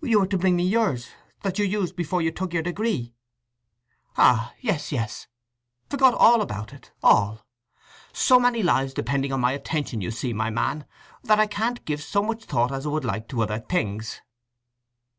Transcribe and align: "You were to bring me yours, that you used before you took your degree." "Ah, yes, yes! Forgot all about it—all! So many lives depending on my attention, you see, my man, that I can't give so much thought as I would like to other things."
"You 0.00 0.20
were 0.20 0.26
to 0.28 0.38
bring 0.38 0.56
me 0.56 0.62
yours, 0.66 1.10
that 1.42 1.58
you 1.58 1.66
used 1.66 1.96
before 1.96 2.22
you 2.22 2.30
took 2.30 2.54
your 2.54 2.62
degree." 2.62 3.12
"Ah, 4.16 4.54
yes, 4.62 4.90
yes! 4.90 5.26
Forgot 5.90 6.14
all 6.14 6.40
about 6.40 6.72
it—all! 6.72 7.42
So 8.14 8.40
many 8.40 8.62
lives 8.62 8.94
depending 8.94 9.34
on 9.34 9.40
my 9.42 9.52
attention, 9.52 10.00
you 10.00 10.10
see, 10.10 10.32
my 10.32 10.48
man, 10.48 10.86
that 11.24 11.38
I 11.38 11.46
can't 11.46 11.84
give 11.84 12.02
so 12.02 12.22
much 12.22 12.44
thought 12.46 12.72
as 12.72 12.86
I 12.86 12.88
would 12.88 13.04
like 13.04 13.28
to 13.28 13.42
other 13.42 13.58
things." 13.58 14.22